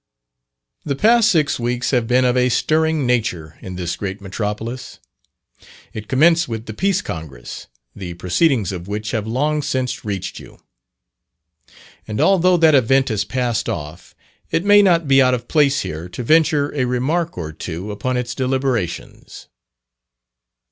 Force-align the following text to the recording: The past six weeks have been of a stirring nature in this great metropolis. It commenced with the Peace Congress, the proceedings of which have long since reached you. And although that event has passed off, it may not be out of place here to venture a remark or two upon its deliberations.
The 0.83 0.95
past 0.95 1.29
six 1.29 1.59
weeks 1.59 1.91
have 1.91 2.07
been 2.07 2.25
of 2.25 2.35
a 2.35 2.49
stirring 2.49 3.05
nature 3.05 3.59
in 3.61 3.75
this 3.75 3.95
great 3.95 4.19
metropolis. 4.19 4.97
It 5.93 6.07
commenced 6.07 6.47
with 6.49 6.65
the 6.65 6.73
Peace 6.73 7.03
Congress, 7.03 7.67
the 7.95 8.15
proceedings 8.15 8.71
of 8.71 8.87
which 8.87 9.11
have 9.11 9.27
long 9.27 9.61
since 9.61 10.03
reached 10.03 10.39
you. 10.39 10.57
And 12.07 12.19
although 12.19 12.57
that 12.57 12.73
event 12.73 13.09
has 13.09 13.23
passed 13.23 13.69
off, 13.69 14.15
it 14.49 14.65
may 14.65 14.81
not 14.81 15.07
be 15.07 15.21
out 15.21 15.35
of 15.35 15.47
place 15.47 15.81
here 15.81 16.09
to 16.09 16.23
venture 16.23 16.73
a 16.73 16.85
remark 16.85 17.37
or 17.37 17.51
two 17.51 17.91
upon 17.91 18.17
its 18.17 18.33
deliberations. 18.33 19.49